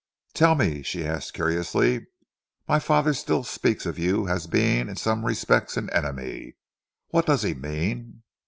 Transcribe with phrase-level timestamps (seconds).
[0.33, 2.07] "Tell me," she asked curiously,
[2.67, 6.55] "my father still speaks of you as being in some respects an enemy.
[7.09, 8.23] What does he mean?"